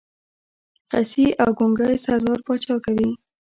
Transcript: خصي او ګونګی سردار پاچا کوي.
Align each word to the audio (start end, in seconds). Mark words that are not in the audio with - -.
خصي 0.89 1.25
او 1.41 1.49
ګونګی 1.57 1.95
سردار 2.05 2.39
پاچا 2.45 2.75
کوي. 2.85 3.09